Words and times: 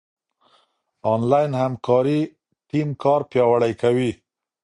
انلاين 1.13 1.51
همکاري 1.61 2.19
ټيم 2.69 2.89
کار 3.03 3.21
پياوړی 3.29 3.73
کوي. 3.81 4.11